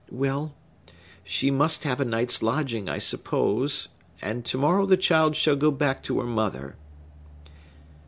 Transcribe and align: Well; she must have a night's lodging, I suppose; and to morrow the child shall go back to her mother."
Well; 0.09 0.55
she 1.23 1.51
must 1.51 1.83
have 1.83 1.99
a 1.99 2.05
night's 2.05 2.41
lodging, 2.41 2.89
I 2.89 2.97
suppose; 2.97 3.89
and 4.19 4.43
to 4.45 4.57
morrow 4.57 4.87
the 4.87 4.97
child 4.97 5.35
shall 5.35 5.55
go 5.55 5.69
back 5.69 6.01
to 6.05 6.19
her 6.21 6.25
mother." 6.25 6.75